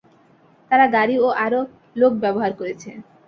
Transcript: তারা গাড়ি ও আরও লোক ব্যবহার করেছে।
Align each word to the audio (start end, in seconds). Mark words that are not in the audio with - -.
তারা 0.71 0.85
গাড়ি 0.95 1.15
ও 1.19 1.37
আরও 1.45 1.61
লোক 1.95 2.13
ব্যবহার 2.23 2.51
করেছে। 2.59 2.89